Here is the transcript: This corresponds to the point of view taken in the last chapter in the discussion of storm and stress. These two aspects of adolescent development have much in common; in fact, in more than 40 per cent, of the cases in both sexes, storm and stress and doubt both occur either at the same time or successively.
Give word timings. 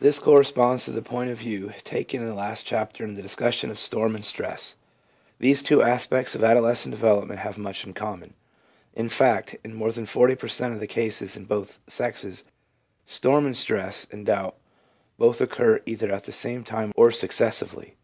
This 0.00 0.18
corresponds 0.18 0.86
to 0.86 0.90
the 0.90 1.02
point 1.02 1.30
of 1.30 1.38
view 1.38 1.72
taken 1.84 2.20
in 2.20 2.26
the 2.26 2.34
last 2.34 2.66
chapter 2.66 3.04
in 3.04 3.14
the 3.14 3.22
discussion 3.22 3.70
of 3.70 3.78
storm 3.78 4.16
and 4.16 4.24
stress. 4.24 4.74
These 5.38 5.62
two 5.62 5.80
aspects 5.82 6.34
of 6.34 6.42
adolescent 6.42 6.92
development 6.92 7.38
have 7.38 7.58
much 7.58 7.86
in 7.86 7.92
common; 7.94 8.34
in 8.94 9.08
fact, 9.08 9.54
in 9.62 9.72
more 9.72 9.92
than 9.92 10.04
40 10.04 10.34
per 10.34 10.48
cent, 10.48 10.74
of 10.74 10.80
the 10.80 10.88
cases 10.88 11.36
in 11.36 11.44
both 11.44 11.78
sexes, 11.86 12.42
storm 13.06 13.46
and 13.46 13.56
stress 13.56 14.04
and 14.10 14.26
doubt 14.26 14.56
both 15.16 15.40
occur 15.40 15.80
either 15.86 16.10
at 16.10 16.24
the 16.24 16.32
same 16.32 16.64
time 16.64 16.90
or 16.96 17.12
successively. 17.12 17.94